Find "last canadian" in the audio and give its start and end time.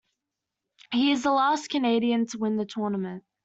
1.31-2.25